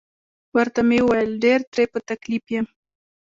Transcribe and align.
ورته 0.55 0.79
مې 0.87 0.99
وویل: 1.03 1.31
ډیر 1.43 1.59
ترې 1.71 1.85
په 1.93 1.99
تکلیف 2.09 2.45
یم. 2.55 2.67